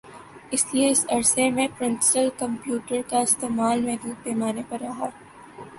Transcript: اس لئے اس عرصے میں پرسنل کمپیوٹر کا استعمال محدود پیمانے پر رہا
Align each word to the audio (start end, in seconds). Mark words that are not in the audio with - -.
اس 0.51 0.63
لئے 0.73 0.87
اس 0.91 1.05
عرصے 1.09 1.49
میں 1.49 1.67
پرسنل 1.77 2.29
کمپیوٹر 2.39 3.01
کا 3.09 3.19
استعمال 3.19 3.85
محدود 3.85 4.23
پیمانے 4.23 4.61
پر 4.69 4.81
رہا 4.81 5.09